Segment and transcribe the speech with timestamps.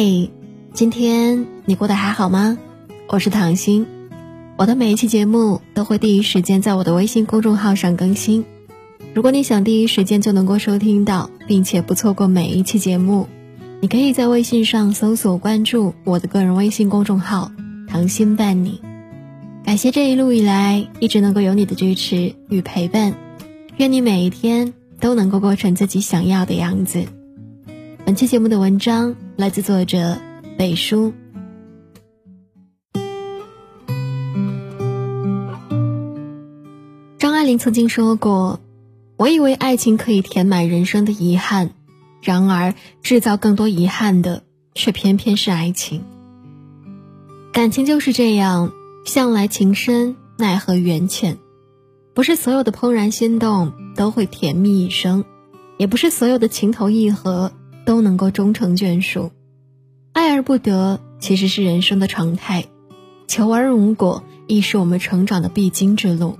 [0.00, 0.30] 嘿，
[0.74, 2.56] 今天你过得还好吗？
[3.08, 3.84] 我是唐心，
[4.56, 8.44] 我的每一期节目都会第一时间在我的微信公众号上更新。
[9.12, 13.26] 如果你想第一时间就能够收听到，并且不错过每一期节目，
[13.80, 17.50] 你可以在微信上搜索关注我的个人微信公众号
[17.90, 18.80] “唐心伴你”。
[19.66, 23.14] 感谢这一路以来一直能够有你的支持与陪伴，
[23.78, 27.02] 愿你每一天都能够过成自己想要的样子。
[28.04, 30.18] 本期节目的文章来自作者
[30.58, 31.14] 北叔。
[37.18, 38.58] 张爱玲曾经说过
[39.16, 41.70] ：“我以为爱情可以填满人生的遗憾，
[42.20, 44.42] 然而制造更多遗憾的
[44.74, 46.02] 却偏偏是爱情。
[47.52, 48.72] 感情就是这样，
[49.04, 51.38] 向来情深，奈何缘浅。
[52.12, 55.24] 不是所有的怦然心动都会甜蜜一生，
[55.76, 57.52] 也不是所有的情投意合。”
[57.88, 59.32] 都能够终成眷属，
[60.12, 62.66] 爱而不得其实是人生的常态，
[63.26, 66.38] 求而无果亦是我们成长的必经之路。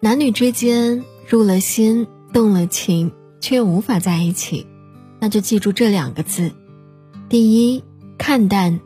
[0.00, 4.66] 男女之间入了心、动了情，却无法在一起，
[5.20, 6.50] 那就记住这两个字：
[7.28, 7.84] 第一，
[8.18, 8.80] 看淡。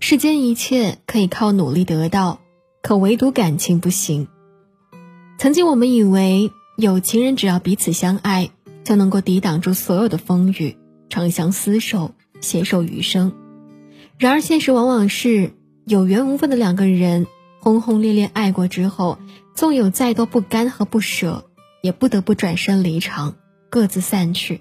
[0.00, 2.40] 世间一切可以靠努力得到，
[2.80, 4.26] 可唯独感情不行。
[5.36, 8.52] 曾经我们以为有情人只要彼此相爱。
[8.84, 10.76] 就能够抵挡住所有的风雨，
[11.08, 13.32] 长相厮守，携手余生。
[14.18, 15.52] 然而现实往往是，
[15.84, 17.26] 有缘无分的两个人
[17.60, 19.18] 轰轰烈烈爱过之后，
[19.54, 21.44] 纵有再多不甘和不舍，
[21.82, 23.34] 也不得不转身离场，
[23.70, 24.60] 各自散去。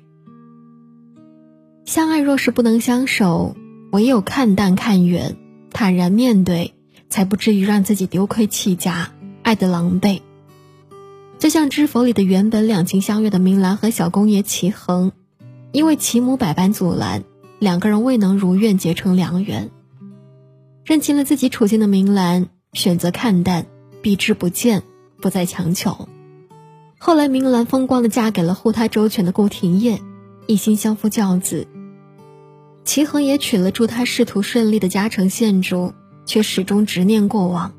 [1.86, 3.56] 相爱若是不能相守，
[3.92, 5.36] 唯有看淡看远，
[5.72, 6.74] 坦然面对，
[7.10, 9.12] 才不至于让自己丢盔弃甲，
[9.44, 10.22] 爱得狼狈。
[11.42, 15.12] 就像《知否》里的原本两情相悦的明兰和小公爷齐衡，
[15.72, 17.24] 因为其母百般阻拦，
[17.58, 19.72] 两个人未能如愿结成良缘。
[20.86, 23.66] 认清了自己处境的明兰选择看淡，
[24.04, 24.84] 避之不见，
[25.20, 26.08] 不再强求。
[27.00, 30.00] 后来，明兰风光的嫁给了护她周全的顾廷烨，
[30.46, 31.66] 一心相夫教子。
[32.86, 35.96] 齐衡也娶了祝他仕途顺利的嘉诚县主，
[36.28, 37.74] 却始终执念过往。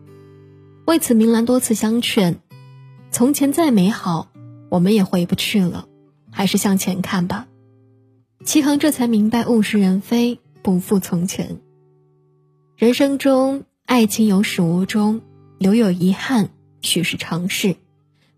[0.84, 2.41] 为此，明兰多次相劝。
[3.12, 4.28] 从前再美好，
[4.71, 5.87] 我们也回不去了，
[6.31, 7.47] 还是向前看吧。
[8.43, 11.59] 齐衡这才明白物是人非，不复从前。
[12.75, 15.21] 人生中，爱情有始无终，
[15.59, 16.49] 留有遗憾，
[16.81, 17.77] 许是常事，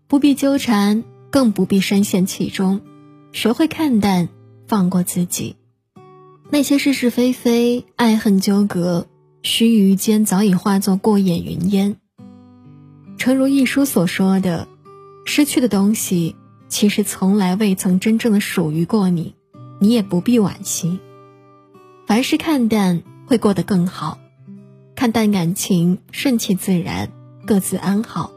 [0.07, 2.81] 不必纠缠，更不必深陷其中，
[3.31, 4.27] 学会看淡，
[4.67, 5.55] 放过自己。
[6.51, 9.07] 那些是是非非、爱恨纠葛，
[9.41, 11.95] 须臾间早已化作过眼云烟。
[13.17, 14.67] 诚如一书所说的，
[15.25, 16.35] 失去的东西
[16.67, 19.35] 其实从来未曾真正的属于过你，
[19.79, 20.99] 你也不必惋惜。
[22.05, 24.19] 凡事看淡，会过得更好。
[24.95, 27.09] 看淡感情，顺其自然，
[27.45, 28.31] 各自安好；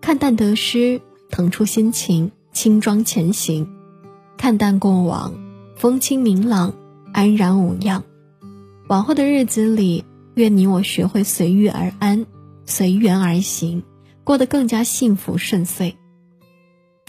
[0.00, 1.00] 看淡得失，
[1.30, 3.66] 腾出心情，轻装前行；
[4.36, 5.34] 看淡过往，
[5.76, 6.74] 风轻明朗，
[7.12, 8.02] 安然无恙。
[8.88, 12.26] 往后的日子里，愿你我学会随遇而安，
[12.64, 13.82] 随缘而行。
[14.26, 15.96] 过得更加幸福顺遂。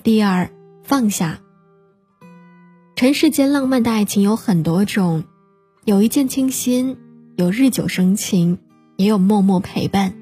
[0.03, 0.51] 第二，
[0.83, 1.39] 放下。
[2.95, 5.23] 尘世间浪漫的爱情有很多种，
[5.83, 6.95] 有一见倾心，
[7.35, 8.59] 有日久生情，
[8.97, 10.13] 也有默默陪伴，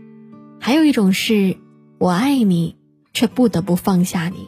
[0.62, 1.58] 还有一种是
[1.98, 2.78] 我爱你，
[3.14, 4.48] 却不得不放下你。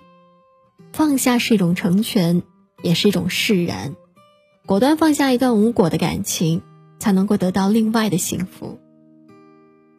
[0.94, 2.44] 放下是一种成全，
[2.82, 3.94] 也是一种释然。
[4.66, 6.62] 果断放下一段无果的感情，
[6.98, 8.80] 才能够得到另外的幸福。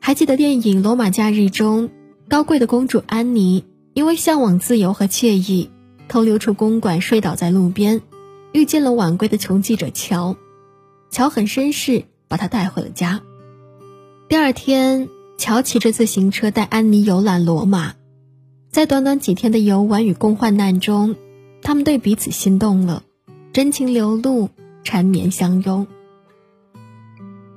[0.01, 1.91] 还记得电影《罗马假日》中？
[2.29, 5.71] 高贵的公主安妮因为向往自由和惬意，
[6.09, 8.03] 偷溜出公馆，睡倒在路边，
[8.53, 10.37] 遇见了晚归的穷记者乔。
[11.11, 13.23] 乔很绅士，把她带回了家。
[14.29, 15.09] 第二天，
[15.39, 17.95] 乔骑着自行车带安妮游览罗马，
[18.71, 21.17] 在短短几天的游玩与共患难中，
[21.63, 23.05] 他们对彼此心动了，
[23.55, 24.51] 真情流露，
[24.85, 25.87] 缠绵相拥。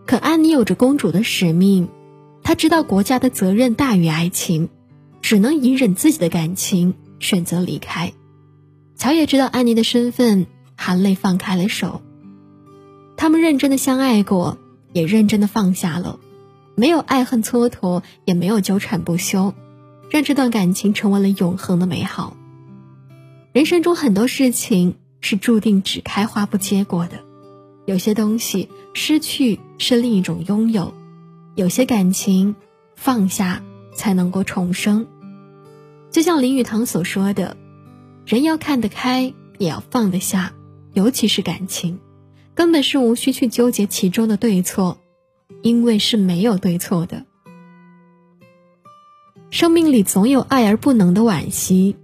[0.05, 1.89] 可安妮有着公主的使命。
[2.51, 4.67] 他知道国家的责任大于爱情，
[5.21, 8.11] 只能隐忍自己的感情，选择离开。
[8.97, 12.01] 乔也知道安妮的身份，含泪放开了手。
[13.15, 14.57] 他们认真的相爱过，
[14.91, 16.19] 也认真的放下了，
[16.75, 19.53] 没有爱恨蹉跎，也没有纠缠不休，
[20.09, 22.35] 让这段感情成为了永恒的美好。
[23.53, 27.23] 人生中很多事情是注定只开花不结果的，
[27.85, 30.93] 有些东西失去是另一种拥有。
[31.55, 32.55] 有些感情，
[32.95, 33.61] 放下
[33.93, 35.07] 才能够重生。
[36.09, 37.57] 就像林语堂所说的
[38.25, 40.53] ：“人要看得开，也要放得下，
[40.93, 41.99] 尤其是感情，
[42.55, 44.97] 根本是无需去纠结其中的对错，
[45.61, 47.25] 因为是没有对错的。
[49.49, 51.97] 生命里总有爱而不能的惋惜，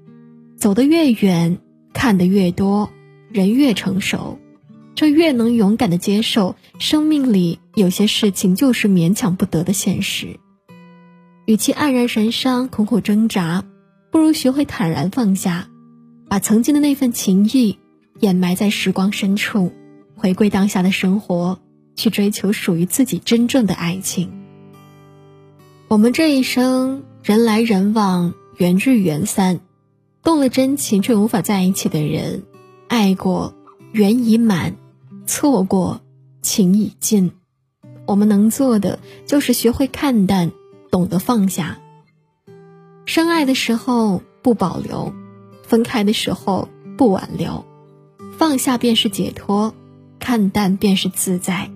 [0.58, 1.60] 走得越远，
[1.94, 2.90] 看得越多，
[3.32, 4.40] 人越成熟，
[4.98, 10.40] 就越能勇敢的接受生命里有些事情就是勉强不得的现实。
[11.46, 13.64] 与其黯然神伤、苦苦挣扎，
[14.12, 15.70] 不如学会坦然放下，
[16.28, 17.78] 把曾经的那份情谊
[18.20, 19.72] 掩埋在时光深处，
[20.16, 21.60] 回归当下的生活，
[21.96, 24.32] 去追求属于自己真正的爱情。
[25.90, 29.60] 我们这一生，人来人往，缘聚缘散，
[30.24, 32.46] 动了真情却无法在一起的人，
[32.88, 33.54] 爱过，
[33.92, 34.76] 缘已满，
[35.28, 36.02] 错过，
[36.42, 37.34] 情已尽。
[38.08, 38.98] 我们能做的，
[39.28, 40.52] 就是学会看淡。
[40.90, 41.80] 懂得放下，
[43.06, 45.14] 深爱的时候不保留，
[45.64, 47.66] 分开的时候不挽留，
[48.38, 49.76] 放下便是解脱，
[50.18, 51.70] 看淡便是自在。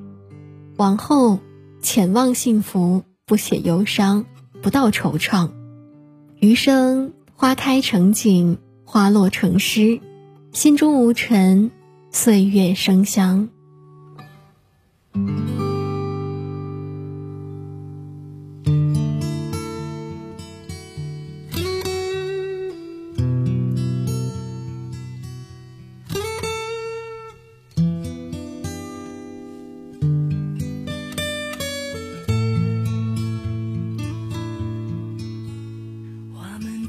[0.77, 1.39] 往后
[1.81, 4.25] 浅望幸福，不写忧伤，
[4.61, 5.49] 不道惆怅。
[6.39, 9.99] 余生花开成景，花落成诗，
[10.53, 11.69] 心中无尘，
[12.11, 13.49] 岁月生香。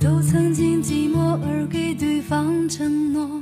[0.03, 3.42] 都曾经寂寞而给对方承诺，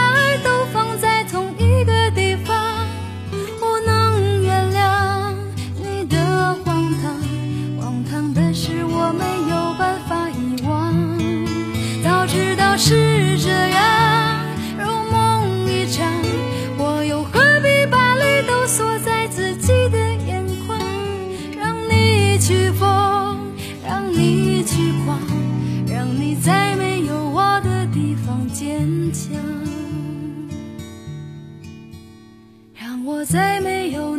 [26.43, 29.31] 在没有我的地方坚强
[32.73, 34.17] 让我在没有